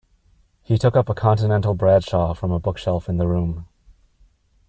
He 0.63 0.79
took 0.79 0.95
up 0.95 1.09
a 1.09 1.13
Continental 1.13 1.75
Bradshaw 1.75 2.33
from 2.33 2.49
a 2.49 2.57
bookshelf 2.59 3.07
in 3.07 3.17
the 3.17 3.27
room. 3.27 3.67